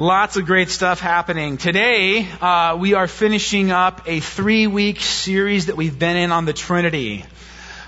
[0.00, 1.56] Lots of great stuff happening.
[1.56, 6.44] Today, uh, we are finishing up a three week series that we've been in on
[6.44, 7.24] the Trinity.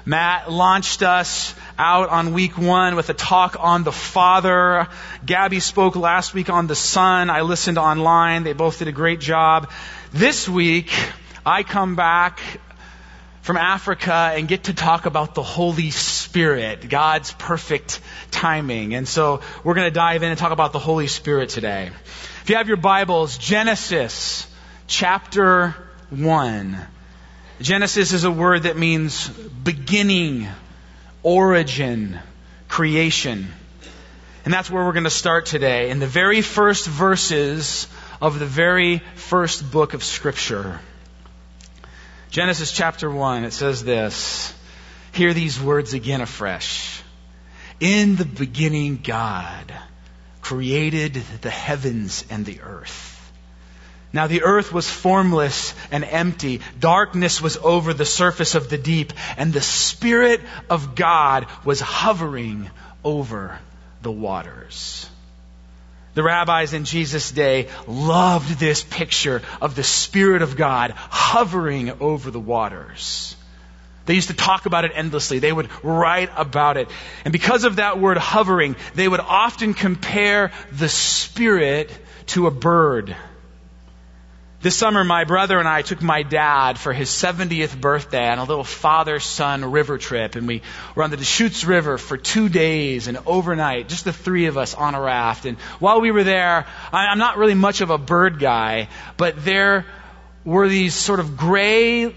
[0.04, 4.88] Matt launched us out on week one with a talk on the Father.
[5.24, 7.30] Gabby spoke last week on the Son.
[7.30, 8.42] I listened online.
[8.42, 9.70] They both did a great job.
[10.12, 10.90] This week,
[11.46, 12.40] I come back
[13.50, 17.98] from Africa and get to talk about the Holy Spirit, God's perfect
[18.30, 18.94] timing.
[18.94, 21.90] And so we're going to dive in and talk about the Holy Spirit today.
[22.42, 24.46] If you have your Bibles, Genesis
[24.86, 25.74] chapter
[26.10, 26.78] 1.
[27.60, 30.46] Genesis is a word that means beginning,
[31.24, 32.20] origin,
[32.68, 33.48] creation.
[34.44, 37.88] And that's where we're going to start today, in the very first verses
[38.22, 40.78] of the very first book of Scripture.
[42.30, 44.54] Genesis chapter 1, it says this.
[45.10, 47.02] Hear these words again afresh.
[47.80, 49.74] In the beginning, God
[50.40, 53.16] created the heavens and the earth.
[54.12, 56.60] Now the earth was formless and empty.
[56.78, 62.70] Darkness was over the surface of the deep, and the Spirit of God was hovering
[63.02, 63.58] over
[64.02, 65.08] the waters.
[66.14, 72.30] The rabbis in Jesus' day loved this picture of the Spirit of God hovering over
[72.30, 73.36] the waters.
[74.06, 75.38] They used to talk about it endlessly.
[75.38, 76.88] They would write about it.
[77.24, 81.96] And because of that word hovering, they would often compare the Spirit
[82.28, 83.14] to a bird.
[84.62, 88.44] This summer, my brother and I took my dad for his 70th birthday on a
[88.44, 90.60] little father-son river trip, and we
[90.94, 94.74] were on the Deschutes River for two days and overnight, just the three of us
[94.74, 95.46] on a raft.
[95.46, 99.86] And while we were there, I'm not really much of a bird guy, but there
[100.44, 102.14] were these sort of gray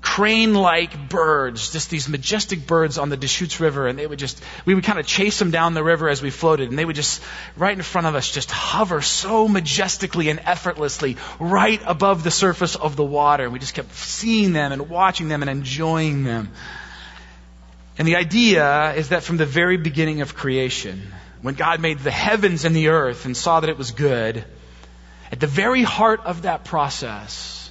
[0.00, 4.74] crane-like birds, just these majestic birds on the Deschutes River, and they would just, we
[4.74, 7.22] would kind of chase them down the river as we floated, and they would just,
[7.56, 12.76] right in front of us, just hover so majestically and effortlessly right above the surface
[12.76, 13.44] of the water.
[13.44, 16.50] And we just kept seeing them and watching them and enjoying them.
[17.98, 22.10] And the idea is that from the very beginning of creation, when God made the
[22.10, 24.44] heavens and the earth and saw that it was good,
[25.32, 27.70] at the very heart of that process,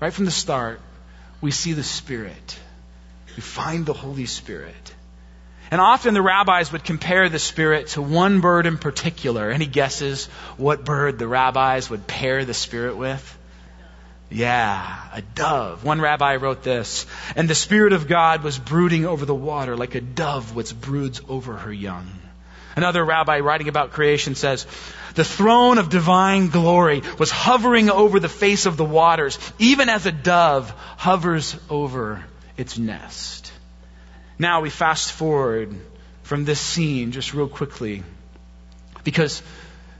[0.00, 0.80] right from the start,
[1.40, 2.58] we see the Spirit.
[3.36, 4.94] We find the Holy Spirit.
[5.70, 9.50] And often the rabbis would compare the Spirit to one bird in particular.
[9.50, 10.26] Any guesses
[10.56, 13.38] what bird the rabbis would pair the Spirit with?
[14.30, 15.84] Yeah, a dove.
[15.84, 19.94] One rabbi wrote this, and the Spirit of God was brooding over the water like
[19.94, 22.10] a dove which broods over her young.
[22.76, 24.66] Another rabbi writing about creation says,
[25.14, 30.04] the throne of divine glory was hovering over the face of the waters, even as
[30.04, 32.22] a dove hovers over
[32.58, 33.50] its nest.
[34.38, 35.74] Now we fast forward
[36.22, 38.02] from this scene just real quickly
[39.04, 39.42] because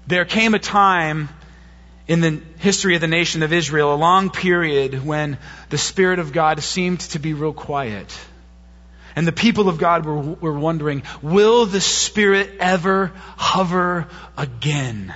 [0.06, 1.30] there came a time
[2.06, 5.38] in the history of the nation of Israel, a long period when
[5.70, 8.16] the Spirit of God seemed to be real quiet.
[9.16, 14.06] And the people of God were, were wondering, will the Spirit ever hover
[14.36, 15.14] again?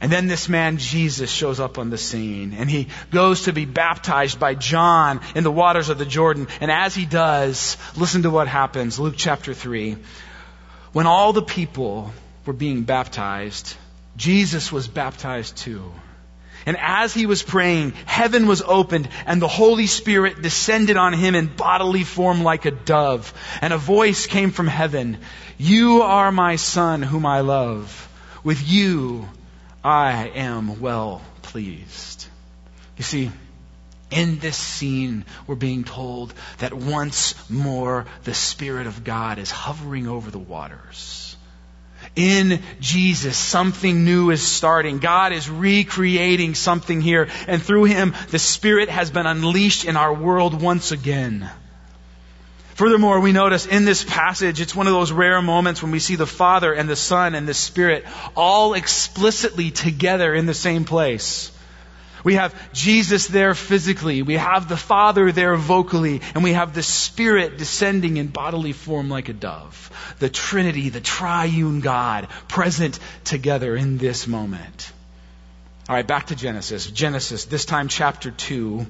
[0.00, 3.66] And then this man, Jesus, shows up on the scene and he goes to be
[3.66, 6.48] baptized by John in the waters of the Jordan.
[6.60, 8.98] And as he does, listen to what happens.
[8.98, 9.96] Luke chapter 3.
[10.92, 12.12] When all the people
[12.46, 13.76] were being baptized,
[14.16, 15.92] Jesus was baptized too.
[16.66, 21.34] And as he was praying, heaven was opened and the Holy Spirit descended on him
[21.34, 23.32] in bodily form like a dove.
[23.60, 25.18] And a voice came from heaven,
[25.58, 28.08] You are my son whom I love.
[28.42, 29.28] With you
[29.82, 32.26] I am well pleased.
[32.96, 33.30] You see,
[34.10, 40.06] in this scene, we're being told that once more the Spirit of God is hovering
[40.06, 41.29] over the waters.
[42.16, 44.98] In Jesus, something new is starting.
[44.98, 47.28] God is recreating something here.
[47.46, 51.48] And through Him, the Spirit has been unleashed in our world once again.
[52.74, 56.16] Furthermore, we notice in this passage, it's one of those rare moments when we see
[56.16, 61.52] the Father and the Son and the Spirit all explicitly together in the same place.
[62.24, 64.22] We have Jesus there physically.
[64.22, 66.20] We have the Father there vocally.
[66.34, 69.90] And we have the Spirit descending in bodily form like a dove.
[70.18, 74.92] The Trinity, the triune God, present together in this moment.
[75.88, 76.86] All right, back to Genesis.
[76.86, 78.86] Genesis, this time chapter 2.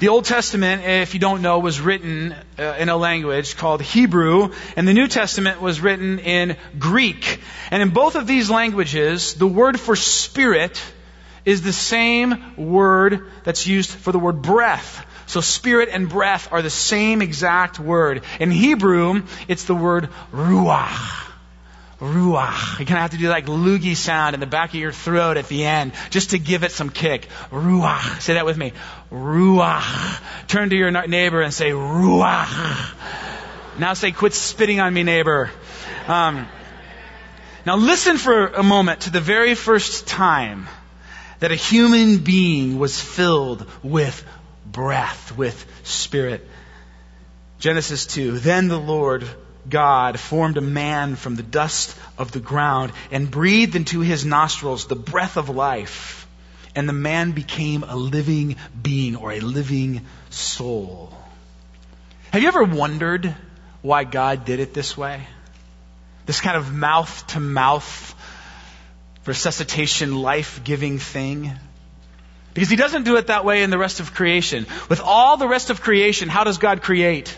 [0.00, 4.52] The Old Testament, if you don't know, was written uh, in a language called Hebrew,
[4.76, 7.40] and the New Testament was written in Greek.
[7.70, 10.82] And in both of these languages, the word for spirit
[11.44, 15.06] is the same word that's used for the word breath.
[15.26, 18.22] So spirit and breath are the same exact word.
[18.38, 21.28] In Hebrew, it's the word ruach.
[22.00, 22.80] Ruach.
[22.80, 25.36] You kind of have to do like loogie sound in the back of your throat
[25.36, 27.28] at the end just to give it some kick.
[27.50, 28.20] Ruach.
[28.20, 28.72] Say that with me.
[29.10, 30.20] Ruach.
[30.48, 32.92] Turn to your neighbor and say Ruach.
[33.78, 35.50] Now say, quit spitting on me, neighbor.
[36.06, 36.46] Um,
[37.64, 40.68] now listen for a moment to the very first time
[41.42, 44.24] that a human being was filled with
[44.64, 46.48] breath, with spirit.
[47.58, 48.38] Genesis 2.
[48.38, 49.28] Then the Lord
[49.68, 54.86] God formed a man from the dust of the ground and breathed into his nostrils
[54.86, 56.28] the breath of life.
[56.76, 61.12] And the man became a living being or a living soul.
[62.30, 63.34] Have you ever wondered
[63.80, 65.26] why God did it this way?
[66.24, 68.14] This kind of mouth to mouth
[69.26, 71.52] resuscitation, life giving thing.
[72.54, 74.66] Because he doesn't do it that way in the rest of creation.
[74.88, 77.36] With all the rest of creation, how does God create?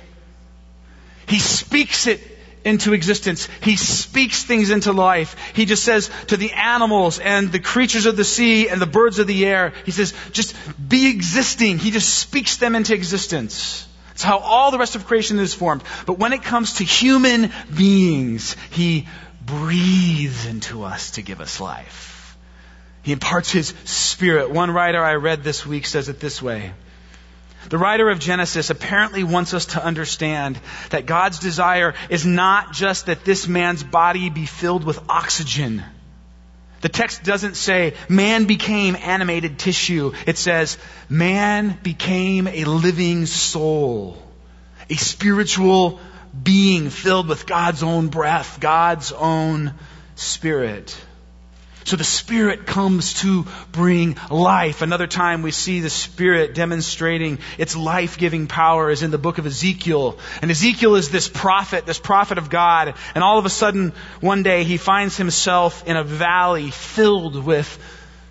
[1.26, 2.20] He speaks it
[2.64, 3.48] into existence.
[3.62, 5.36] He speaks things into life.
[5.54, 9.18] He just says to the animals and the creatures of the sea and the birds
[9.18, 10.56] of the air, He says, just
[10.88, 11.78] be existing.
[11.78, 13.86] He just speaks them into existence.
[14.12, 15.82] It's how all the rest of creation is formed.
[16.06, 19.06] But when it comes to human beings, He
[19.44, 22.36] breathes into us to give us life.
[23.02, 24.50] He imparts His Spirit.
[24.50, 26.72] One writer I read this week says it this way.
[27.68, 30.58] The writer of Genesis apparently wants us to understand
[30.90, 35.82] that God's desire is not just that this man's body be filled with oxygen.
[36.82, 40.12] The text doesn't say man became animated tissue.
[40.26, 40.76] It says
[41.08, 44.22] man became a living soul,
[44.90, 46.00] a spiritual
[46.42, 49.74] being filled with God's own breath, God's own
[50.16, 50.96] spirit.
[51.84, 54.80] So the Spirit comes to bring life.
[54.80, 59.36] Another time we see the Spirit demonstrating its life giving power is in the book
[59.36, 60.18] of Ezekiel.
[60.40, 62.94] And Ezekiel is this prophet, this prophet of God.
[63.14, 67.78] And all of a sudden, one day, he finds himself in a valley filled with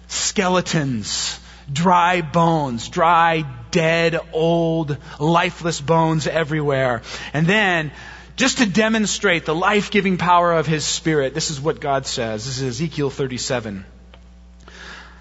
[0.07, 1.39] skeletons,
[1.71, 7.01] dry bones, dry, dead, old, lifeless bones everywhere.
[7.33, 7.91] And then
[8.37, 12.45] just to demonstrate the life giving power of His Spirit, this is what God says.
[12.45, 13.83] This is Ezekiel 37.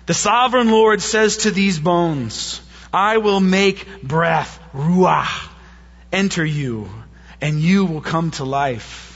[0.07, 2.61] The sovereign Lord says to these bones,
[2.93, 5.49] I will make breath, ruach,
[6.13, 6.89] enter you,
[7.41, 9.12] and you will come to life.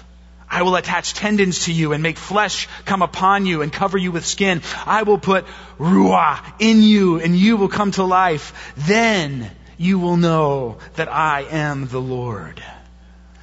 [0.56, 4.11] I will attach tendons to you and make flesh come upon you and cover you
[4.11, 4.62] with skin.
[4.87, 5.44] I will put
[5.79, 8.73] ruah in you and you will come to life.
[8.75, 12.62] Then you will know that I am the Lord.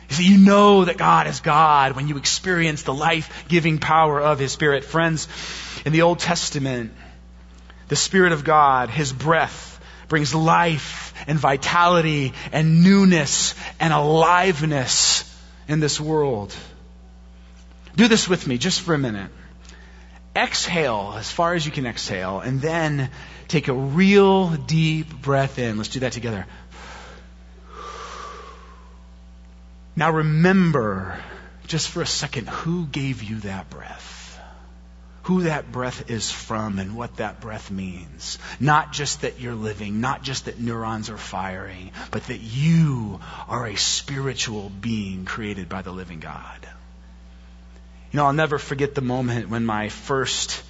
[0.10, 4.20] You see, you know that God is God when you experience the life giving power
[4.20, 4.84] of His Spirit.
[4.84, 5.28] Friends,
[5.86, 6.94] in the Old Testament,
[7.90, 15.32] the Spirit of God, His breath, brings life and vitality and newness and aliveness
[15.68, 16.56] in this world.
[17.96, 19.30] Do this with me just for a minute.
[20.36, 23.12] Exhale as far as you can exhale, and then
[23.48, 25.78] take a real deep breath in.
[25.78, 26.48] Let's do that together.
[29.96, 31.20] Now remember,
[31.68, 34.40] just for a second, who gave you that breath?
[35.24, 38.40] Who that breath is from and what that breath means.
[38.60, 43.68] Not just that you're living, not just that neurons are firing, but that you are
[43.68, 46.68] a spiritual being created by the living God.
[48.14, 50.62] You know, I'll never forget the moment when my first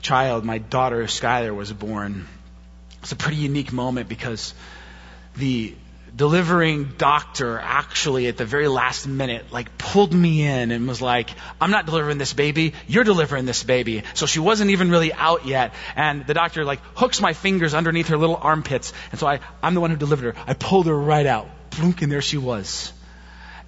[0.00, 2.26] child, my daughter Skylar, was born.
[3.02, 4.54] It's a pretty unique moment because
[5.36, 5.74] the
[6.16, 11.30] delivering doctor actually at the very last minute like pulled me in and was like
[11.60, 12.72] i'm not delivering this baby.
[12.88, 14.02] You're delivering this baby.
[14.14, 15.74] So she wasn't even really out yet.
[15.96, 18.94] And the doctor like hooks my fingers underneath her little armpits.
[19.10, 20.42] And so I, i'm the one who delivered her.
[20.46, 21.48] I pulled her right out.
[21.78, 22.92] And there she was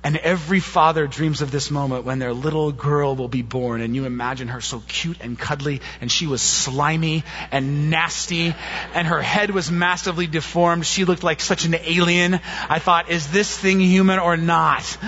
[0.05, 3.95] and every father dreams of this moment when their little girl will be born, and
[3.95, 8.55] you imagine her so cute and cuddly, and she was slimy and nasty,
[8.95, 10.85] and her head was massively deformed.
[10.87, 12.41] She looked like such an alien.
[12.69, 14.99] I thought, is this thing human or not?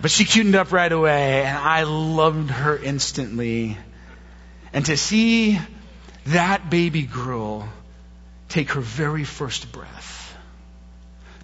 [0.00, 3.76] But she cutened up right away, and I loved her instantly.
[4.72, 5.58] And to see
[6.26, 7.68] that baby girl
[8.48, 10.17] take her very first breath,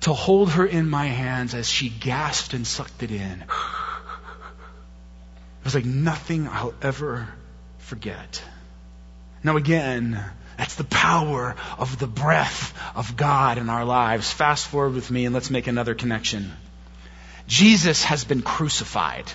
[0.04, 3.40] to hold her in my hands as she gasped and sucked it in.
[3.40, 3.49] It
[5.64, 7.26] was like nothing I'll ever
[7.78, 8.42] forget.
[9.42, 10.23] Now, again,
[10.58, 14.30] that's the power of the breath of God in our lives.
[14.30, 16.52] Fast forward with me and let's make another connection.
[17.46, 19.32] Jesus has been crucified.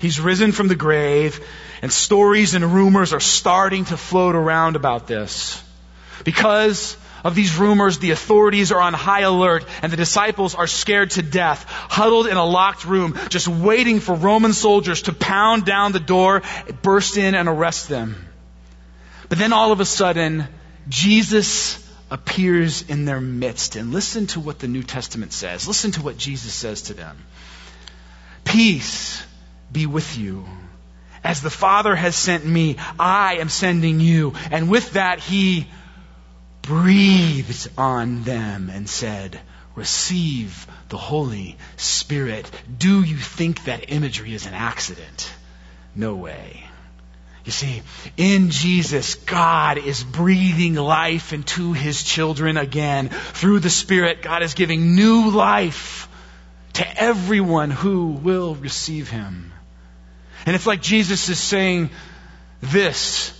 [0.00, 1.46] He's risen from the grave,
[1.80, 5.62] and stories and rumors are starting to float around about this.
[6.24, 11.12] Because of these rumors, the authorities are on high alert, and the disciples are scared
[11.12, 15.92] to death, huddled in a locked room, just waiting for Roman soldiers to pound down
[15.92, 16.42] the door,
[16.82, 18.16] burst in, and arrest them.
[19.28, 20.46] But then all of a sudden,
[20.88, 23.76] Jesus appears in their midst.
[23.76, 25.68] And listen to what the New Testament says.
[25.68, 27.16] Listen to what Jesus says to them.
[28.44, 29.24] Peace
[29.70, 30.44] be with you.
[31.22, 34.34] As the Father has sent me, I am sending you.
[34.50, 35.68] And with that, he
[36.70, 39.40] breathed on them and said,
[39.74, 42.48] Receive the Holy Spirit.
[42.78, 45.32] Do you think that imagery is an accident?
[45.96, 46.64] No way.
[47.44, 47.82] You see,
[48.16, 53.08] in Jesus, God is breathing life into his children again.
[53.08, 56.08] Through the Spirit, God is giving new life
[56.74, 59.52] to everyone who will receive him.
[60.46, 61.90] And it's like Jesus is saying
[62.62, 63.39] this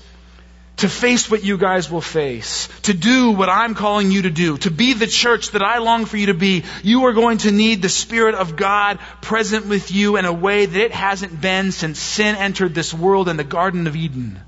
[0.81, 4.57] to face what you guys will face, to do what I'm calling you to do,
[4.59, 7.51] to be the church that I long for you to be, you are going to
[7.51, 11.73] need the Spirit of God present with you in a way that it hasn't been
[11.73, 14.41] since sin entered this world in the Garden of Eden.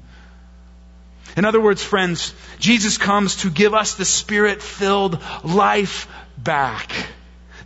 [1.36, 6.08] In other words, friends, Jesus comes to give us the Spirit filled life
[6.38, 6.90] back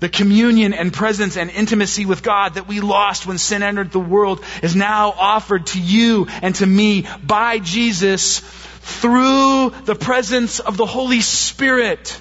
[0.00, 4.00] the communion and presence and intimacy with God that we lost when sin entered the
[4.00, 10.76] world is now offered to you and to me by Jesus through the presence of
[10.76, 12.20] the Holy Spirit.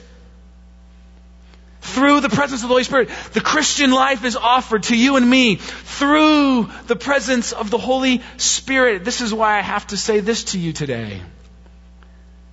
[1.82, 3.10] Through the presence of the Holy Spirit.
[3.34, 8.24] The Christian life is offered to you and me through the presence of the Holy
[8.38, 9.06] Spirit.
[9.06, 11.22] This is why I have to say this to you today.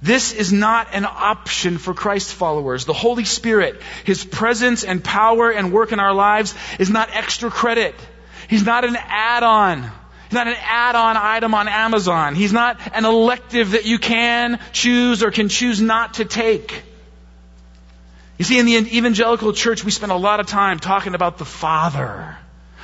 [0.02, 2.84] This is not an option for Christ followers.
[2.84, 7.50] The Holy Spirit, His presence and power and work in our lives is not extra
[7.50, 7.94] credit.
[8.48, 9.82] He's not an add-on.
[9.84, 12.34] He's not an add-on item on Amazon.
[12.34, 16.82] He's not an elective that you can choose or can choose not to take.
[18.38, 21.44] You see, in the evangelical church, we spend a lot of time talking about the
[21.44, 22.36] Father.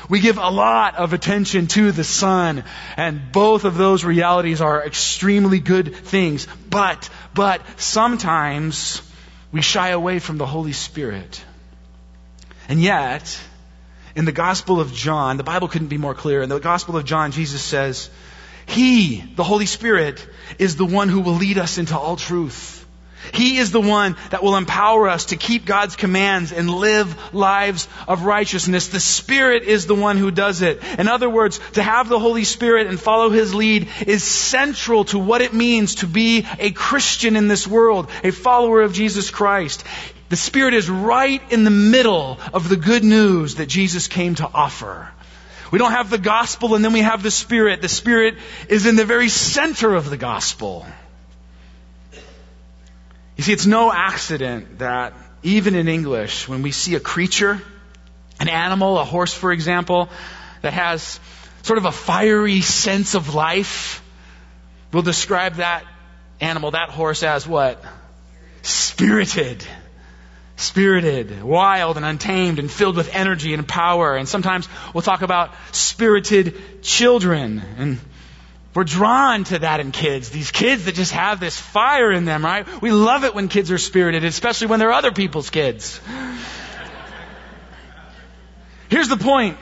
[0.09, 2.65] We give a lot of attention to the Son,
[2.97, 6.47] and both of those realities are extremely good things.
[6.71, 9.03] But, but sometimes
[9.53, 11.45] we shy away from the Holy Spirit.
[12.69, 13.39] And yet,
[14.17, 16.41] in the Gospel of John, the Bible couldn't be more clear.
[16.43, 18.09] In the Gospel of John, Jesus says,
[18.67, 20.27] He, the Holy Spirit,
[20.59, 22.78] is the one who will lead us into all truth.
[23.33, 27.89] He is the one that will empower us to keep God's commands and live lives
[28.07, 28.89] of righteousness.
[28.89, 30.83] The Spirit is the one who does it.
[30.99, 35.19] In other words, to have the Holy Spirit and follow His lead is central to
[35.19, 39.85] what it means to be a Christian in this world, a follower of Jesus Christ.
[40.29, 44.49] The Spirit is right in the middle of the good news that Jesus came to
[44.53, 45.11] offer.
[45.71, 47.83] We don't have the gospel and then we have the Spirit.
[47.83, 48.37] The Spirit
[48.69, 50.87] is in the very center of the gospel.
[53.39, 55.15] You see, it's no accident that
[55.45, 57.63] even in English, when we see a creature,
[58.41, 60.09] an animal, a horse, for example,
[60.63, 61.21] that has
[61.63, 64.03] sort of a fiery sense of life,
[64.93, 65.85] we'll describe that
[66.41, 67.81] animal, that horse, as what?
[68.63, 69.65] Spirited.
[70.57, 74.17] Spirited, wild and untamed and filled with energy and power.
[74.17, 77.63] And sometimes we'll talk about spirited children.
[77.79, 78.01] And
[78.79, 80.31] we're drawn to that in kids.
[80.31, 82.65] These kids that just have this fire in them, right?
[82.81, 86.01] We love it when kids are spirited, especially when they're other people's kids.
[88.89, 89.59] Here's the point.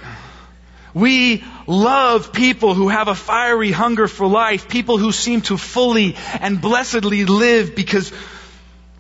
[0.93, 6.15] We love people who have a fiery hunger for life, people who seem to fully
[6.39, 8.13] and blessedly live because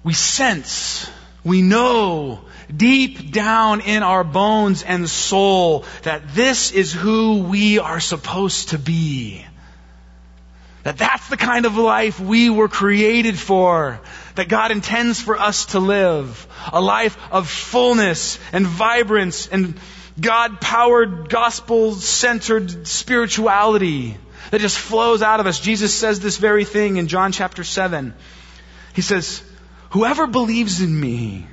[0.03, 1.11] we sense,
[1.45, 2.41] we know
[2.75, 8.79] deep down in our bones and soul that this is who we are supposed to
[8.79, 9.45] be.
[10.87, 14.01] That that's the kind of life we were created for.
[14.37, 16.47] That God intends for us to live.
[16.73, 19.81] A life of fullness and vibrance and
[20.21, 24.17] God powered, gospel centered spirituality
[24.53, 25.59] that just flows out of us.
[25.59, 28.15] Jesus says this very thing in John chapter 7.
[28.95, 29.43] He says,
[29.91, 31.49] Whoever believes in me,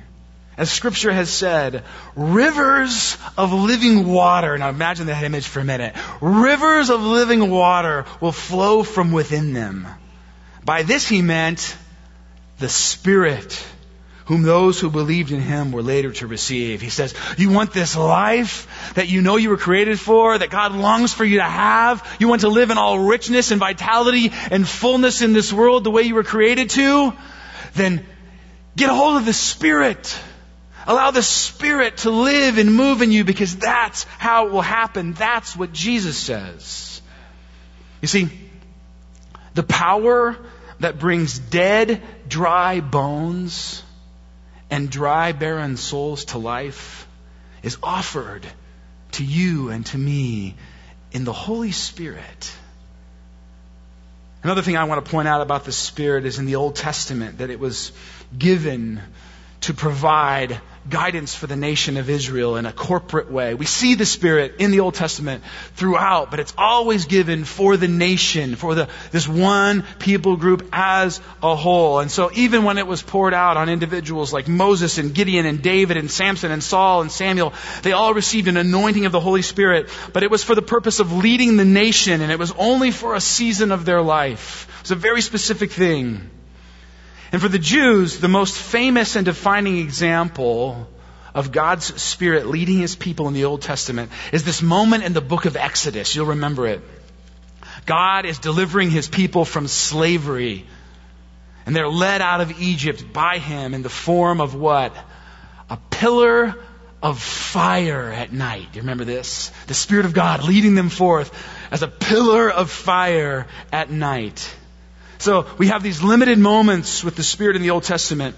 [0.56, 1.84] as scripture has said,
[2.14, 4.56] rivers of living water.
[4.56, 5.96] Now imagine that image for a minute.
[6.20, 9.86] Rivers of living water will flow from within them.
[10.64, 11.76] By this he meant
[12.58, 13.64] the Spirit,
[14.26, 16.80] whom those who believed in him were later to receive.
[16.80, 20.72] He says, you want this life that you know you were created for, that God
[20.72, 22.16] longs for you to have?
[22.18, 25.90] You want to live in all richness and vitality and fullness in this world the
[25.90, 27.12] way you were created to?
[27.74, 28.06] Then
[28.76, 30.16] get a hold of the Spirit.
[30.86, 35.14] Allow the Spirit to live and move in you because that's how it will happen.
[35.14, 37.00] That's what Jesus says.
[38.02, 38.28] You see,
[39.54, 40.36] the power
[40.80, 43.82] that brings dead, dry bones
[44.70, 47.06] and dry, barren souls to life
[47.62, 48.46] is offered
[49.12, 50.54] to you and to me
[51.12, 52.52] in the Holy Spirit.
[54.42, 57.38] Another thing I want to point out about the Spirit is in the Old Testament
[57.38, 57.92] that it was
[58.36, 59.00] given
[59.62, 63.54] to provide guidance for the nation of Israel in a corporate way.
[63.54, 65.42] We see the Spirit in the Old Testament
[65.74, 71.20] throughout, but it's always given for the nation, for the, this one people group as
[71.42, 72.00] a whole.
[72.00, 75.62] And so even when it was poured out on individuals like Moses and Gideon and
[75.62, 79.42] David and Samson and Saul and Samuel, they all received an anointing of the Holy
[79.42, 82.90] Spirit, but it was for the purpose of leading the nation and it was only
[82.90, 84.68] for a season of their life.
[84.80, 86.30] It was a very specific thing.
[87.34, 90.86] And for the Jews, the most famous and defining example
[91.34, 95.20] of God's Spirit leading His people in the Old Testament is this moment in the
[95.20, 96.14] book of Exodus.
[96.14, 96.80] You'll remember it.
[97.86, 100.64] God is delivering His people from slavery.
[101.66, 104.94] And they're led out of Egypt by Him in the form of what?
[105.68, 106.54] A pillar
[107.02, 108.68] of fire at night.
[108.70, 109.50] Do you remember this?
[109.66, 111.32] The Spirit of God leading them forth
[111.72, 114.54] as a pillar of fire at night.
[115.18, 118.36] So we have these limited moments with the Spirit in the Old Testament,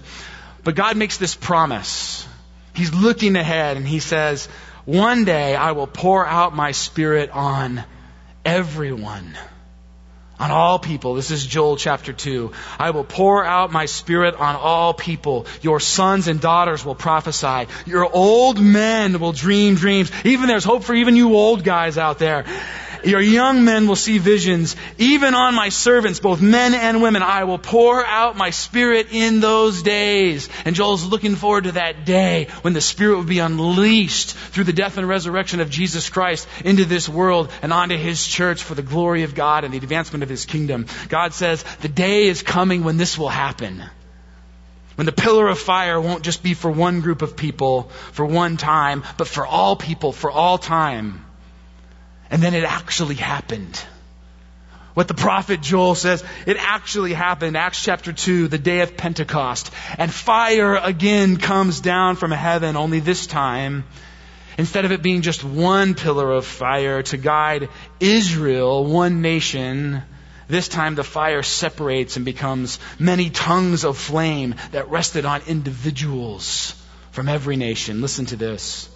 [0.63, 2.27] but God makes this promise.
[2.73, 4.47] He's looking ahead and He says,
[4.85, 7.83] One day I will pour out my Spirit on
[8.45, 9.37] everyone.
[10.39, 11.15] On all people.
[11.15, 12.51] This is Joel chapter 2.
[12.77, 15.47] I will pour out my spirit on all people.
[15.63, 17.65] Your sons and daughters will prophesy.
[17.87, 20.11] Your old men will dream dreams.
[20.23, 22.45] Even there's hope for even you old guys out there.
[23.07, 24.75] Your young men will see visions.
[24.97, 29.39] Even on my servants, both men and women, I will pour out my spirit in
[29.39, 30.49] those days.
[30.65, 34.73] And Joel's looking forward to that day when the spirit will be unleashed through the
[34.73, 38.81] death and resurrection of Jesus Christ into this world and onto his church for the
[38.81, 40.85] glory of God and the advancement of his kingdom.
[41.07, 43.83] God says the day is coming when this will happen.
[44.95, 48.57] When the pillar of fire won't just be for one group of people for one
[48.57, 51.23] time, but for all people for all time.
[52.29, 53.83] And then it actually happened.
[54.93, 57.55] What the prophet Joel says, it actually happened.
[57.55, 59.71] Acts chapter 2, the day of Pentecost.
[59.97, 63.85] And fire again comes down from heaven, only this time,
[64.57, 70.01] instead of it being just one pillar of fire to guide Israel, one nation,
[70.47, 76.73] this time the fire separates and becomes many tongues of flame that rested on individuals
[77.11, 78.01] from every nation.
[78.01, 78.89] Listen to this.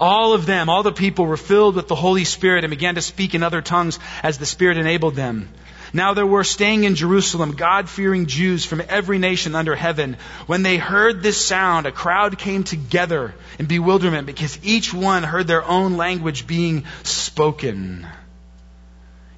[0.00, 3.02] All of them, all the people were filled with the Holy Spirit and began to
[3.02, 5.48] speak in other tongues as the Spirit enabled them.
[5.94, 10.16] Now there were staying in Jerusalem God fearing Jews from every nation under heaven.
[10.46, 15.46] When they heard this sound, a crowd came together in bewilderment because each one heard
[15.46, 18.08] their own language being spoken.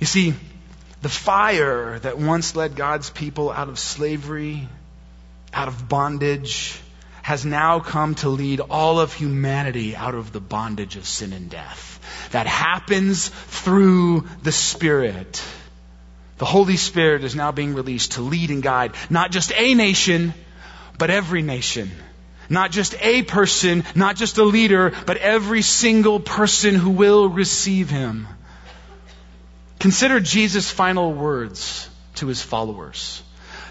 [0.00, 0.32] You see,
[1.02, 4.66] the fire that once led God's people out of slavery,
[5.52, 6.80] out of bondage,
[7.26, 11.50] has now come to lead all of humanity out of the bondage of sin and
[11.50, 11.98] death.
[12.30, 15.42] That happens through the Spirit.
[16.38, 20.34] The Holy Spirit is now being released to lead and guide not just a nation,
[20.98, 21.90] but every nation.
[22.48, 27.90] Not just a person, not just a leader, but every single person who will receive
[27.90, 28.28] him.
[29.80, 33.20] Consider Jesus' final words to his followers.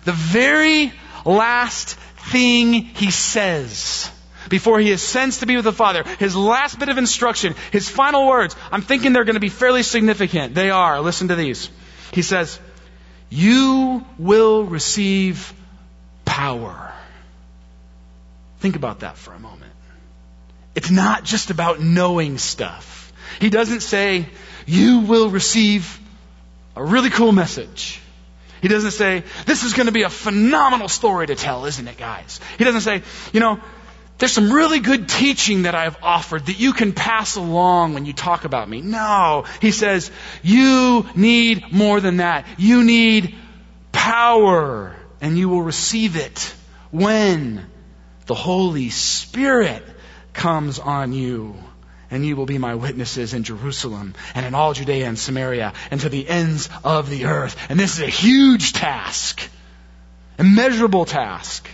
[0.03, 0.91] The very
[1.23, 1.97] last
[2.31, 4.11] thing he says
[4.49, 6.03] before he ascends to be with the Father.
[6.19, 9.83] His last bit of instruction, his final words, I'm thinking they're going to be fairly
[9.83, 10.55] significant.
[10.55, 11.01] They are.
[11.01, 11.69] Listen to these.
[12.11, 12.59] He says,
[13.29, 15.53] You will receive
[16.23, 16.93] power.
[18.59, 19.71] Think about that for a moment.
[20.75, 23.13] It's not just about knowing stuff.
[23.39, 24.27] He doesn't say,
[24.65, 25.99] You will receive
[26.75, 28.01] a really cool message.
[28.61, 31.97] He doesn't say, this is going to be a phenomenal story to tell, isn't it,
[31.97, 32.39] guys?
[32.57, 33.59] He doesn't say, you know,
[34.17, 38.13] there's some really good teaching that I've offered that you can pass along when you
[38.13, 38.81] talk about me.
[38.81, 39.45] No.
[39.61, 40.09] He says,
[40.41, 42.45] you need more than that.
[42.57, 43.35] You need
[43.91, 46.53] power, and you will receive it
[46.91, 47.65] when
[48.25, 49.83] the Holy Spirit
[50.33, 51.55] comes on you
[52.11, 56.01] and you will be my witnesses in Jerusalem and in all Judea and Samaria and
[56.01, 57.55] to the ends of the earth.
[57.69, 59.41] And this is a huge task,
[60.37, 61.67] immeasurable task.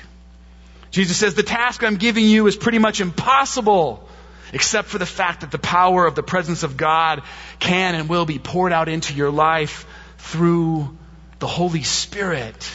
[0.91, 4.08] Jesus says, the task I'm giving you is pretty much impossible
[4.54, 7.24] except for the fact that the power of the presence of God
[7.60, 9.86] can and will be poured out into your life
[10.17, 10.98] through
[11.39, 12.70] the Holy Spirit.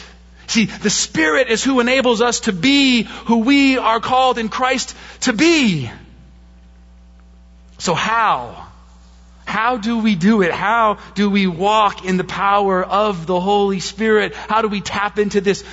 [0.47, 4.95] See, the Spirit is who enables us to be who we are called in Christ
[5.21, 5.91] to be.
[7.77, 8.67] So, how?
[9.45, 10.51] How do we do it?
[10.51, 14.35] How do we walk in the power of the Holy Spirit?
[14.35, 15.63] How do we tap into this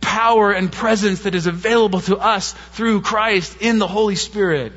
[0.00, 4.72] power and presence that is available to us through Christ in the Holy Spirit?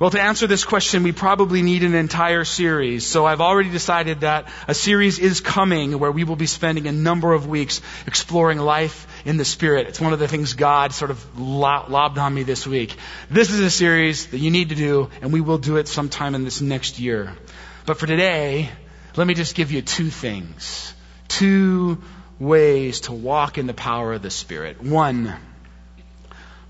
[0.00, 3.04] Well, to answer this question, we probably need an entire series.
[3.06, 6.92] So I've already decided that a series is coming where we will be spending a
[6.92, 9.88] number of weeks exploring life in the Spirit.
[9.88, 12.96] It's one of the things God sort of lobbed on me this week.
[13.28, 16.34] This is a series that you need to do, and we will do it sometime
[16.34, 17.36] in this next year.
[17.84, 18.70] But for today,
[19.16, 20.94] let me just give you two things.
[21.28, 21.98] Two
[22.38, 24.82] ways to walk in the power of the Spirit.
[24.82, 25.36] One,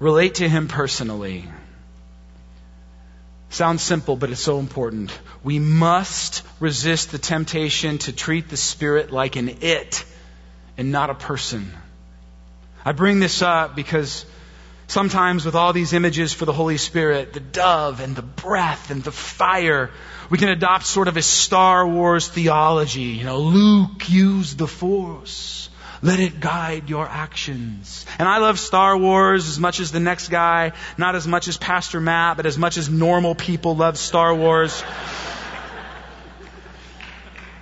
[0.01, 1.45] relate to Him personally.
[3.51, 5.11] Sounds simple, but it's so important.
[5.43, 10.05] We must resist the temptation to treat the Spirit like an it
[10.79, 11.73] and not a person.
[12.85, 14.25] I bring this up because
[14.87, 19.03] sometimes with all these images for the Holy Spirit, the dove and the breath and
[19.03, 19.91] the fire,
[20.31, 23.19] we can adopt sort of a Star Wars theology.
[23.19, 25.70] You know, Luke used the Force.
[26.03, 28.07] Let it guide your actions.
[28.19, 31.59] And I love Star Wars as much as the next guy, not as much as
[31.59, 34.83] Pastor Matt, but as much as normal people love Star Wars.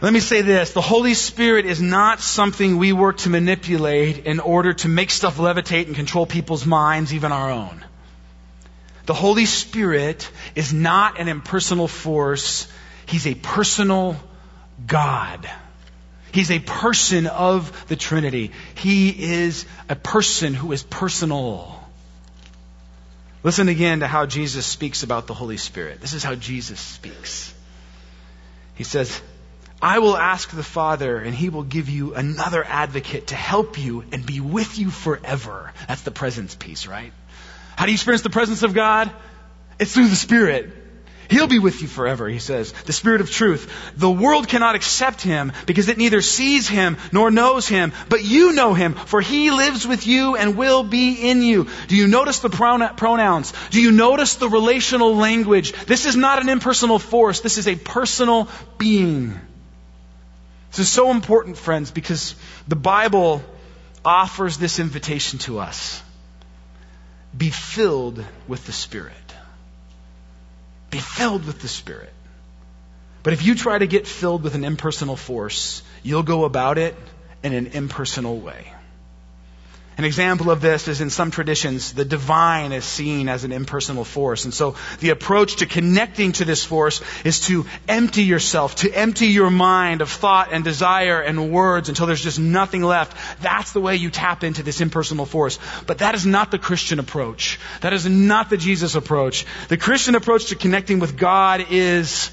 [0.00, 0.72] Let me say this.
[0.72, 5.38] The Holy Spirit is not something we work to manipulate in order to make stuff
[5.38, 7.84] levitate and control people's minds, even our own.
[9.06, 12.68] The Holy Spirit is not an impersonal force.
[13.06, 14.16] He's a personal
[14.86, 15.50] God.
[16.32, 18.52] He's a person of the Trinity.
[18.74, 21.74] He is a person who is personal.
[23.42, 26.00] Listen again to how Jesus speaks about the Holy Spirit.
[26.00, 27.54] This is how Jesus speaks.
[28.74, 29.20] He says,
[29.80, 34.04] I will ask the Father, and he will give you another advocate to help you
[34.10, 35.72] and be with you forever.
[35.86, 37.12] That's the presence piece, right?
[37.76, 39.10] How do you experience the presence of God?
[39.78, 40.72] It's through the Spirit.
[41.30, 42.72] He'll be with you forever, he says.
[42.72, 43.70] The Spirit of truth.
[43.96, 48.52] The world cannot accept him because it neither sees him nor knows him, but you
[48.52, 51.68] know him, for he lives with you and will be in you.
[51.88, 53.52] Do you notice the pronouns?
[53.70, 55.72] Do you notice the relational language?
[55.84, 57.40] This is not an impersonal force.
[57.40, 59.38] This is a personal being.
[60.70, 62.34] This is so important, friends, because
[62.66, 63.42] the Bible
[64.02, 66.02] offers this invitation to us.
[67.36, 69.14] Be filled with the Spirit.
[70.90, 72.12] Be filled with the Spirit.
[73.22, 76.94] But if you try to get filled with an impersonal force, you'll go about it
[77.42, 78.72] in an impersonal way.
[79.98, 84.04] An example of this is in some traditions, the divine is seen as an impersonal
[84.04, 84.44] force.
[84.44, 89.26] And so the approach to connecting to this force is to empty yourself, to empty
[89.26, 93.42] your mind of thought and desire and words until there's just nothing left.
[93.42, 95.58] That's the way you tap into this impersonal force.
[95.88, 97.58] But that is not the Christian approach.
[97.80, 99.46] That is not the Jesus approach.
[99.66, 102.30] The Christian approach to connecting with God is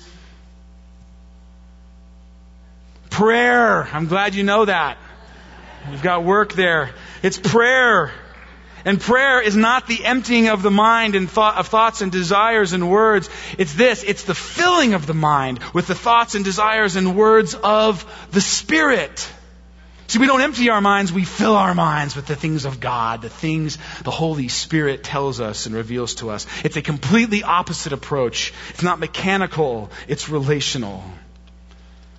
[3.10, 3.88] prayer.
[3.92, 5.00] I'm glad you know that.
[5.92, 6.94] You've got work there.
[7.26, 8.12] It's prayer.
[8.86, 12.74] And prayer is not the emptying of the mind and thought, of thoughts and desires
[12.74, 13.32] and words.
[13.58, 14.04] It's this.
[14.04, 18.42] It's the filling of the mind with the thoughts and desires and words of the
[18.42, 19.28] Spirit.
[20.06, 23.24] See, we don't empty our minds, we fill our minds with the things of God,
[23.24, 26.46] the things the Holy Spirit tells us and reveals to us.
[26.64, 28.54] It's a completely opposite approach.
[28.70, 31.04] It's not mechanical, it's relational.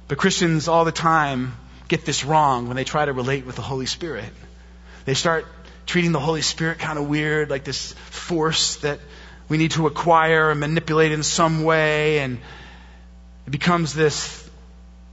[0.08, 1.54] But Christians all the time
[1.86, 4.32] get this wrong when they try to relate with the Holy Spirit.
[5.06, 5.46] They start
[5.86, 8.98] treating the Holy Spirit kind of weird, like this force that
[9.48, 12.18] we need to acquire and manipulate in some way.
[12.18, 12.38] And
[13.46, 14.42] it becomes this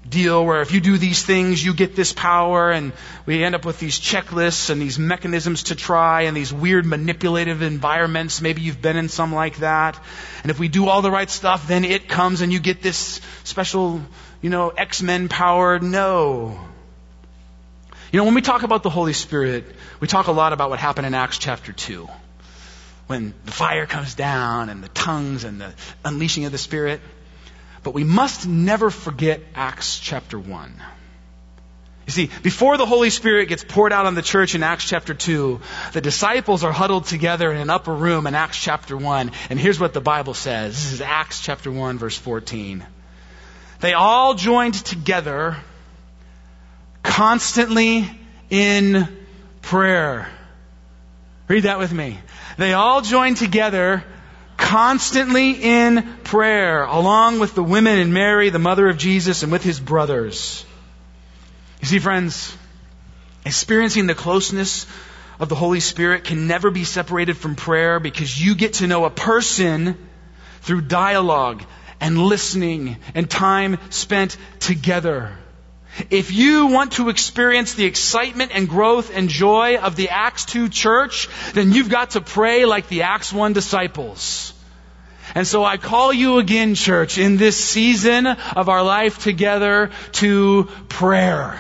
[0.10, 2.72] deal where if you do these things, you get this power.
[2.72, 2.92] And
[3.28, 7.62] we end up with these checklists and these mechanisms to try and these weird manipulative
[7.62, 8.42] environments.
[8.42, 10.00] Maybe you've been in some like that.
[10.42, 13.22] And if we do all the right stuff, then it comes and you get this
[13.44, 14.02] special,
[14.42, 15.78] you know, X-Men power.
[15.78, 16.73] No.
[18.14, 19.66] You know, when we talk about the Holy Spirit,
[20.00, 22.08] we talk a lot about what happened in Acts chapter 2.
[23.08, 25.74] When the fire comes down and the tongues and the
[26.06, 27.02] unleashing of the Spirit.
[27.82, 30.76] But we must never forget Acts chapter 1.
[32.06, 35.16] You see, before the Holy Spirit gets poured out on the church in Acts chapter
[35.16, 35.60] 2,
[35.94, 39.32] the disciples are huddled together in an upper room in Acts chapter 1.
[39.50, 40.76] And here's what the Bible says.
[40.76, 42.86] This is Acts chapter 1 verse 14.
[43.80, 45.58] They all joined together
[47.04, 48.10] constantly
[48.50, 49.08] in
[49.62, 50.28] prayer.
[51.48, 52.18] Read that with me.
[52.58, 54.04] They all joined together
[54.58, 59.64] constantly in prayer, along with the women and Mary, the mother of Jesus, and with
[59.64, 60.66] his brothers.
[61.82, 62.56] You see, friends,
[63.46, 64.86] experiencing the closeness
[65.40, 69.06] of the Holy Spirit can never be separated from prayer because you get to know
[69.06, 69.98] a person
[70.62, 71.64] through dialogue
[72.00, 75.38] and listening and time spent together.
[76.10, 80.70] If you want to experience the excitement and growth and joy of the Acts 2
[80.70, 84.54] church, then you've got to pray like the Acts 1 disciples.
[85.36, 90.70] And so I call you again, church, in this season of our life together to
[90.90, 91.60] prayer.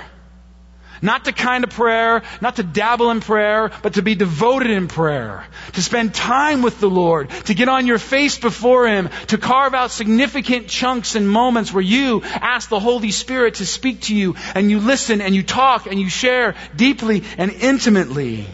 [1.03, 4.87] Not to kind of prayer, not to dabble in prayer, but to be devoted in
[4.87, 5.45] prayer.
[5.73, 9.73] To spend time with the Lord, to get on your face before Him, to carve
[9.73, 14.35] out significant chunks and moments where you ask the Holy Spirit to speak to you,
[14.55, 18.47] and you listen, and you talk, and you share deeply and intimately.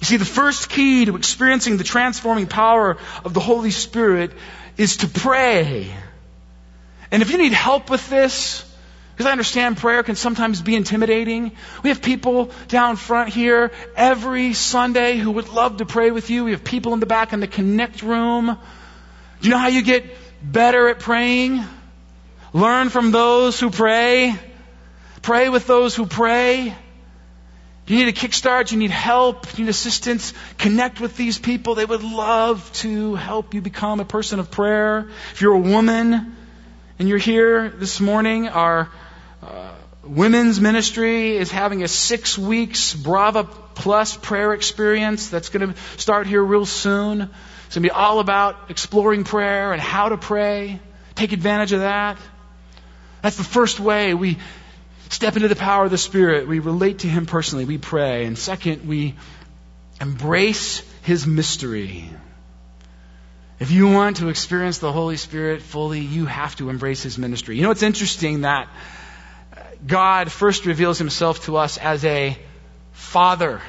[0.00, 4.32] You see, the first key to experiencing the transforming power of the Holy Spirit
[4.78, 5.94] is to pray.
[7.10, 8.64] And if you need help with this,
[9.18, 11.50] because I understand prayer can sometimes be intimidating.
[11.82, 16.44] We have people down front here every Sunday who would love to pray with you.
[16.44, 18.46] We have people in the back in the connect room.
[18.46, 20.04] Do you know how you get
[20.40, 21.64] better at praying?
[22.52, 24.36] Learn from those who pray.
[25.20, 26.72] Pray with those who pray.
[27.88, 30.32] You need a kickstart, you need help, you need assistance.
[30.58, 31.74] Connect with these people.
[31.74, 35.08] They would love to help you become a person of prayer.
[35.32, 36.36] If you're a woman
[37.00, 38.88] and you're here this morning, our
[40.08, 46.26] women's ministry is having a six weeks Brava Plus prayer experience that's going to start
[46.26, 47.22] here real soon.
[47.66, 50.80] It's going to be all about exploring prayer and how to pray.
[51.14, 52.18] Take advantage of that.
[53.22, 54.38] That's the first way we
[55.10, 56.48] step into the power of the Spirit.
[56.48, 57.64] We relate to Him personally.
[57.64, 58.24] We pray.
[58.24, 59.14] And second, we
[60.00, 62.10] embrace His mystery.
[63.60, 67.56] If you want to experience the Holy Spirit fully, you have to embrace His ministry.
[67.56, 68.68] You know, it's interesting that
[69.86, 72.36] God first reveals himself to us as a
[72.92, 73.60] father.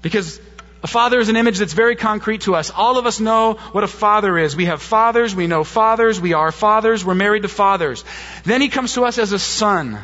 [0.00, 0.40] Because
[0.82, 2.70] a father is an image that's very concrete to us.
[2.70, 4.56] All of us know what a father is.
[4.56, 8.04] We have fathers, we know fathers, we are fathers, we're married to fathers.
[8.44, 9.98] Then he comes to us as a son.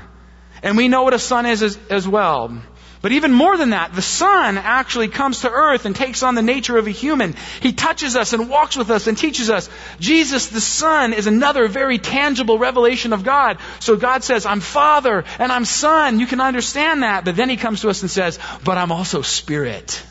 [0.63, 2.63] And we know what a son is as, as well.
[3.01, 6.43] But even more than that, the Son actually comes to earth and takes on the
[6.43, 7.37] nature of a human.
[7.61, 9.71] He touches us and walks with us and teaches us.
[10.01, 13.59] Jesus, the Son, is another very tangible revelation of God.
[13.79, 16.19] So God says, I'm Father and I'm Son.
[16.19, 17.25] You can understand that.
[17.25, 20.03] But then He comes to us and says, but I'm also Spirit.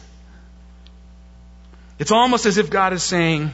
[2.00, 3.52] It's almost as if God is saying,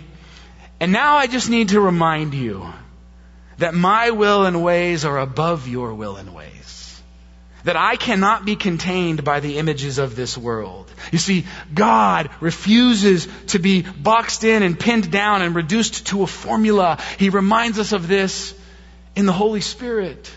[0.79, 2.71] and now I just need to remind you
[3.57, 6.82] that my will and ways are above your will and ways
[7.63, 10.91] that I cannot be contained by the images of this world.
[11.11, 16.27] You see, God refuses to be boxed in and pinned down and reduced to a
[16.27, 16.99] formula.
[17.17, 18.53] He reminds us of this
[19.15, 20.29] in the Holy Spirit.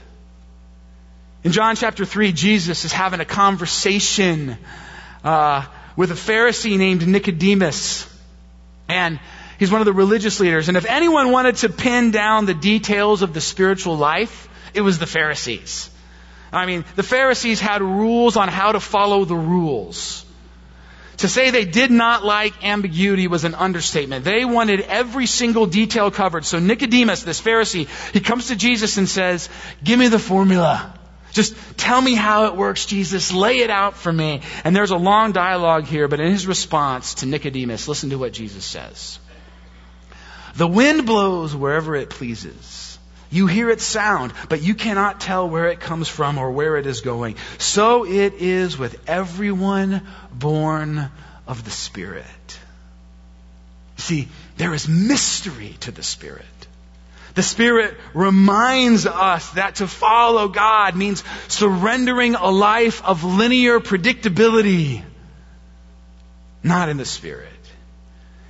[1.42, 4.56] In John chapter 3, Jesus is having a conversation
[5.24, 5.64] uh,
[5.96, 8.12] with a Pharisee named Nicodemus.
[8.88, 9.18] And
[9.58, 10.68] he's one of the religious leaders.
[10.68, 14.98] And if anyone wanted to pin down the details of the spiritual life, it was
[14.98, 15.90] the Pharisees.
[16.57, 20.25] I mean, the Pharisees had rules on how to follow the rules.
[21.19, 24.25] To say they did not like ambiguity was an understatement.
[24.25, 26.45] They wanted every single detail covered.
[26.45, 29.49] So Nicodemus, this Pharisee, he comes to Jesus and says,
[29.83, 30.95] give me the formula.
[31.33, 33.33] Just tell me how it works, Jesus.
[33.33, 34.40] Lay it out for me.
[34.64, 38.33] And there's a long dialogue here, but in his response to Nicodemus, listen to what
[38.33, 39.19] Jesus says.
[40.55, 42.75] The wind blows wherever it pleases.
[43.30, 46.86] You hear its sound, but you cannot tell where it comes from or where it
[46.86, 47.36] is going.
[47.58, 51.10] So it is with everyone born
[51.46, 52.24] of the Spirit.
[53.96, 56.44] See, there is mystery to the Spirit.
[57.34, 65.02] The Spirit reminds us that to follow God means surrendering a life of linear predictability.
[66.62, 67.56] Not in the Spirit.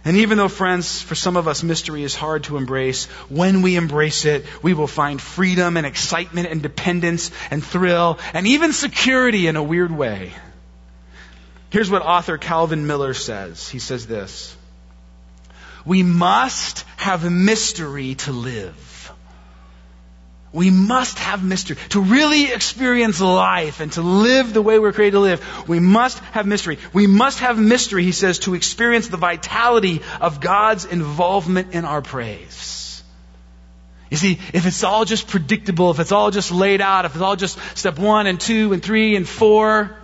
[0.06, 3.74] And even though, friends, for some of us, mystery is hard to embrace, when we
[3.74, 9.48] embrace it, we will find freedom and excitement and dependence and thrill and even security
[9.48, 10.32] in a weird way.
[11.70, 13.68] Here's what author Calvin Miller says.
[13.68, 14.56] He says this.
[15.84, 18.85] We must have mystery to live.
[20.56, 21.76] We must have mystery.
[21.90, 26.18] To really experience life and to live the way we're created to live, we must
[26.32, 26.78] have mystery.
[26.94, 32.00] We must have mystery, he says, to experience the vitality of God's involvement in our
[32.00, 33.02] praise.
[34.10, 37.22] You see, if it's all just predictable, if it's all just laid out, if it's
[37.22, 39.94] all just step one and two and three and four,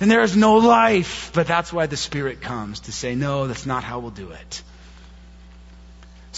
[0.00, 1.30] then there is no life.
[1.34, 4.62] But that's why the Spirit comes to say, no, that's not how we'll do it.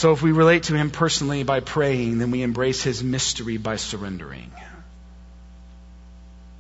[0.01, 3.77] So if we relate to Him personally by praying, then we embrace His mystery by
[3.77, 4.51] surrendering.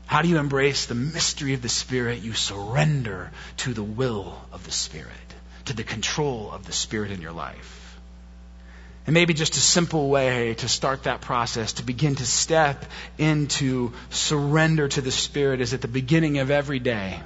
[0.04, 2.20] How do you embrace the mystery of the Spirit?
[2.20, 3.30] You surrender
[3.64, 5.32] to the will of the Spirit,
[5.64, 7.98] to the control of the Spirit in your life.
[9.06, 12.84] And maybe just a simple way to start that process, to begin to step
[13.16, 17.18] into surrender to the Spirit, is at the beginning of every day.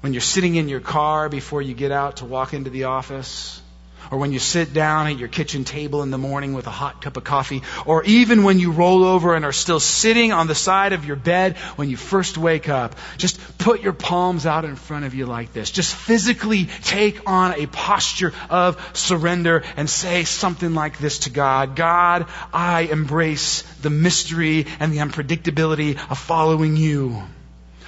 [0.00, 3.62] When you're sitting in your car before you get out to walk into the office,
[4.10, 7.02] or when you sit down at your kitchen table in the morning with a hot
[7.02, 10.54] cup of coffee, or even when you roll over and are still sitting on the
[10.54, 14.76] side of your bed when you first wake up, just put your palms out in
[14.76, 15.70] front of you like this.
[15.70, 21.76] Just physically take on a posture of surrender and say something like this to God
[21.76, 27.22] God, I embrace the mystery and the unpredictability of following you.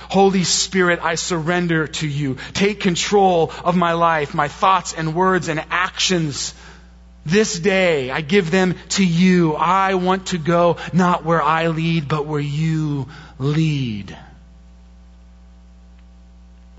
[0.08, 2.36] Holy Spirit, I surrender to you.
[2.52, 6.54] Take control of my life, my thoughts and words and actions.
[7.26, 9.54] This day, I give them to you.
[9.54, 14.16] I want to go not where I lead, but where you lead.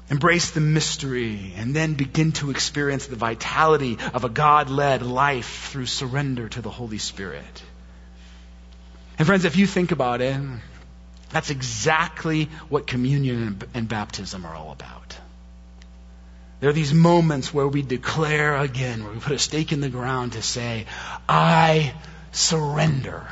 [0.09, 5.69] Embrace the mystery and then begin to experience the vitality of a God led life
[5.71, 7.63] through surrender to the Holy Spirit.
[9.17, 10.39] And friends, if you think about it,
[11.29, 15.17] that's exactly what communion and baptism are all about.
[16.59, 19.89] There are these moments where we declare again, where we put a stake in the
[19.89, 20.85] ground to say,
[21.27, 21.93] I
[22.31, 23.27] surrender.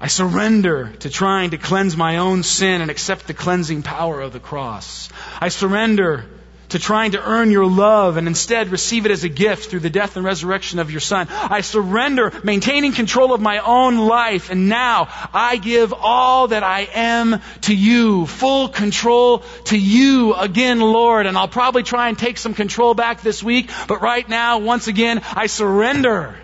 [0.00, 4.32] I surrender to trying to cleanse my own sin and accept the cleansing power of
[4.32, 5.08] the cross.
[5.40, 6.26] I surrender
[6.70, 9.90] to trying to earn your love and instead receive it as a gift through the
[9.90, 11.26] death and resurrection of your son.
[11.30, 16.88] I surrender maintaining control of my own life and now I give all that I
[16.92, 21.26] am to you, full control to you again, Lord.
[21.26, 24.88] And I'll probably try and take some control back this week, but right now, once
[24.88, 26.36] again, I surrender.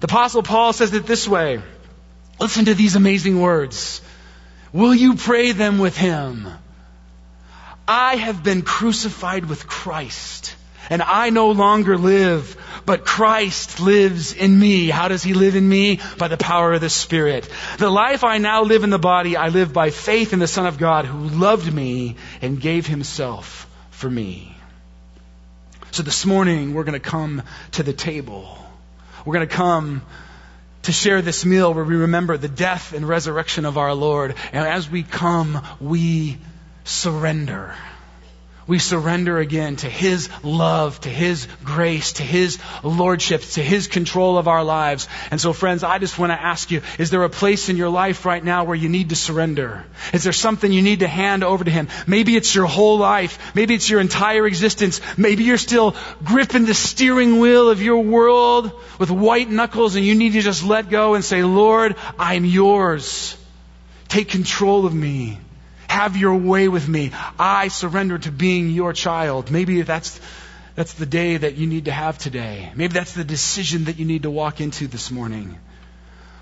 [0.00, 1.62] The apostle Paul says it this way.
[2.40, 4.02] Listen to these amazing words.
[4.72, 6.48] Will you pray them with him?
[7.86, 10.56] I have been crucified with Christ,
[10.88, 14.88] and I no longer live, but Christ lives in me.
[14.88, 16.00] How does he live in me?
[16.18, 17.48] By the power of the Spirit.
[17.78, 20.66] The life I now live in the body, I live by faith in the Son
[20.66, 24.54] of God who loved me and gave himself for me.
[25.90, 27.42] So this morning, we're going to come
[27.72, 28.58] to the table.
[29.24, 30.02] We're going to come
[30.82, 34.34] to share this meal where we remember the death and resurrection of our Lord.
[34.52, 36.38] And as we come, we
[36.84, 37.74] surrender.
[38.66, 44.38] We surrender again to His love, to His grace, to His lordship, to His control
[44.38, 45.06] of our lives.
[45.30, 47.90] And so friends, I just want to ask you, is there a place in your
[47.90, 49.84] life right now where you need to surrender?
[50.14, 51.88] Is there something you need to hand over to Him?
[52.06, 53.54] Maybe it's your whole life.
[53.54, 55.02] Maybe it's your entire existence.
[55.18, 55.94] Maybe you're still
[56.24, 60.64] gripping the steering wheel of your world with white knuckles and you need to just
[60.64, 63.36] let go and say, Lord, I'm yours.
[64.08, 65.38] Take control of me.
[65.94, 67.12] Have your way with me.
[67.38, 69.52] I surrender to being your child.
[69.52, 70.20] Maybe that's,
[70.74, 72.72] that's the day that you need to have today.
[72.74, 75.56] Maybe that's the decision that you need to walk into this morning.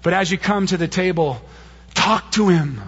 [0.02, 1.38] But as you come to the table,
[1.94, 2.80] talk to him.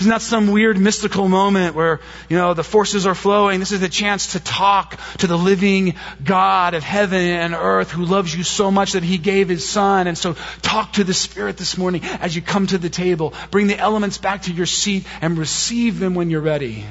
[0.00, 3.60] It's not some weird mystical moment where, you know, the forces are flowing.
[3.60, 8.06] This is the chance to talk to the living God of heaven and earth who
[8.06, 10.06] loves you so much that he gave his son.
[10.06, 13.34] And so talk to the Spirit this morning as you come to the table.
[13.50, 16.86] Bring the elements back to your seat and receive them when you're ready.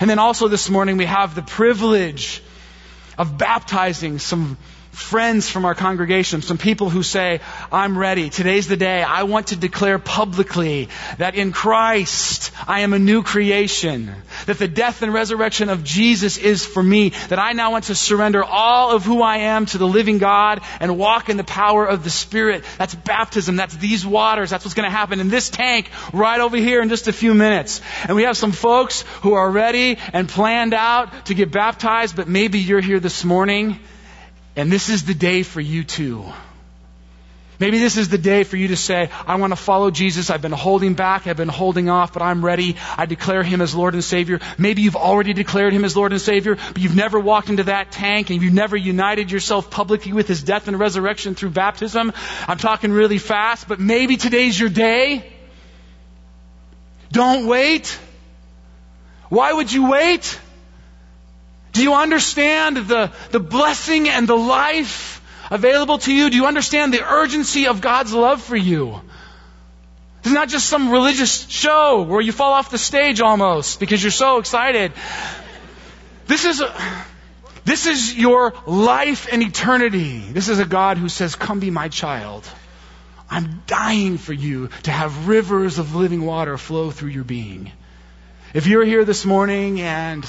[0.00, 2.42] And then also this morning we have the privilege
[3.18, 4.56] of baptizing some
[4.94, 7.40] friends from our congregation, some people who say,
[7.72, 8.30] I'm ready.
[8.30, 9.02] Today's the day.
[9.02, 14.14] I want to declare publicly that in Christ I am a new creation.
[14.46, 17.10] That the death and resurrection of Jesus is for me.
[17.28, 20.60] That I now want to surrender all of who I am to the living God
[20.80, 22.64] and walk in the power of the Spirit.
[22.78, 23.56] That's baptism.
[23.56, 24.50] That's these waters.
[24.50, 27.34] That's what's going to happen in this tank right over here in just a few
[27.34, 27.80] minutes.
[28.06, 32.28] And we have some folks who are ready and planned out to get baptized, but
[32.28, 33.80] maybe you're here this morning
[34.56, 36.24] and this is the day for you too.
[37.60, 40.28] Maybe this is the day for you to say, I want to follow Jesus.
[40.28, 41.26] I've been holding back.
[41.26, 42.76] I've been holding off, but I'm ready.
[42.96, 44.40] I declare him as Lord and Savior.
[44.58, 47.92] Maybe you've already declared him as Lord and Savior, but you've never walked into that
[47.92, 52.12] tank and you've never united yourself publicly with his death and resurrection through baptism.
[52.48, 55.32] I'm talking really fast, but maybe today's your day.
[57.12, 57.98] Don't wait.
[59.28, 60.40] Why would you wait?
[61.74, 65.20] Do you understand the, the blessing and the life
[65.50, 66.30] available to you?
[66.30, 69.00] Do you understand the urgency of God's love for you?
[70.22, 74.12] It's not just some religious show where you fall off the stage almost because you're
[74.12, 74.92] so excited.
[76.26, 77.04] This is a,
[77.64, 80.20] this is your life and eternity.
[80.20, 82.48] This is a God who says, "Come be my child."
[83.28, 87.72] I'm dying for you to have rivers of living water flow through your being.
[88.54, 90.24] If you're here this morning and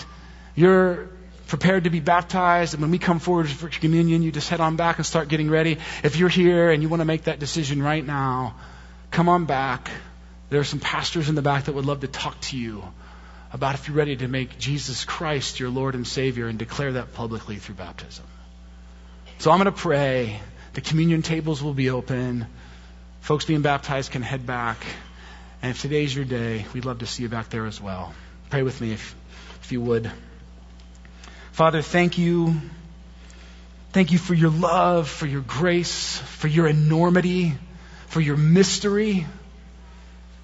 [0.55, 1.09] you're
[1.47, 4.75] prepared to be baptized, and when we come forward for communion, you just head on
[4.75, 5.77] back and start getting ready.
[6.03, 8.55] If you're here and you want to make that decision right now,
[9.11, 9.89] come on back.
[10.49, 12.83] There are some pastors in the back that would love to talk to you
[13.51, 17.13] about if you're ready to make Jesus Christ your Lord and Savior and declare that
[17.13, 18.25] publicly through baptism.
[19.37, 20.39] So I'm going to pray.
[20.73, 22.47] The communion tables will be open.
[23.21, 24.85] Folks being baptized can head back.
[25.61, 28.13] And if today's your day, we'd love to see you back there as well.
[28.49, 29.15] Pray with me if,
[29.61, 30.11] if you would.
[31.55, 32.53] Father, thank you.
[33.93, 37.53] Thank you for your love, for your grace, for your enormity,
[38.07, 39.25] for your mystery.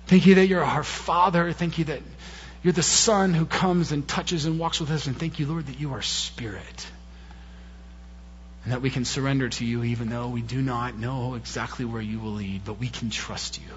[0.05, 1.51] Thank you that you're our Father.
[1.51, 2.01] Thank you that
[2.63, 5.05] you're the Son who comes and touches and walks with us.
[5.07, 6.87] And thank you, Lord, that you are Spirit.
[8.63, 12.01] And that we can surrender to you even though we do not know exactly where
[12.01, 13.73] you will lead, but we can trust you.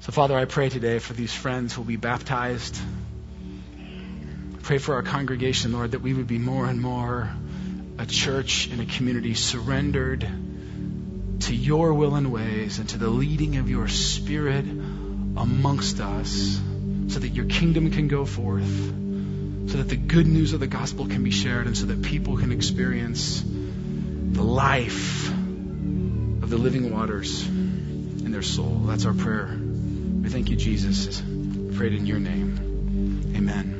[0.00, 2.78] So, Father, I pray today for these friends who will be baptized.
[4.62, 7.30] Pray for our congregation, Lord, that we would be more and more
[7.98, 10.26] a church and a community surrendered
[11.40, 16.60] to your will and ways and to the leading of your Spirit amongst us
[17.08, 18.68] so that your kingdom can go forth,
[19.70, 22.36] so that the good news of the gospel can be shared, and so that people
[22.36, 28.82] can experience the life of the living waters in their soul.
[28.86, 29.58] That's our prayer.
[29.58, 31.20] We thank you, Jesus.
[31.76, 33.79] Prayed in your name.